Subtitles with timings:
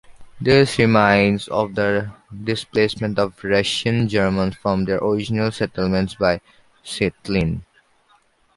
[0.39, 2.09] This reminds of the
[2.43, 6.41] displacement of Russian Germans from their original settlements by
[6.81, 7.63] Stalin.